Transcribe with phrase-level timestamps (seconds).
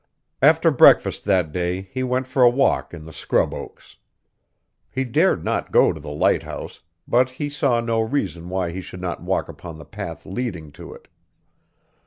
[0.41, 3.97] After breakfast that day he went for a walk in the scrub oaks.
[4.89, 8.99] He dared not go to the lighthouse, but he saw no reason why he should
[8.99, 11.07] not walk upon the path leading to it.